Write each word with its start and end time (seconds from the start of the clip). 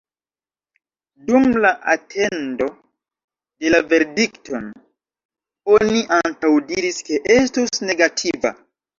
Dum 1.25 1.43
la 1.65 1.71
atendo 1.93 2.69
de 3.65 3.73
la 3.73 3.81
verdikton 3.91 4.65
oni 5.75 6.01
antaŭdiris 6.17 7.03
ke 7.11 7.21
estus 7.35 7.83
negativa. 7.91 8.53